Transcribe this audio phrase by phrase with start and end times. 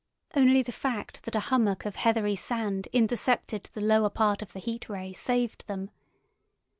[0.33, 4.59] Only the fact that a hummock of heathery sand intercepted the lower part of the
[4.59, 5.91] Heat Ray saved them.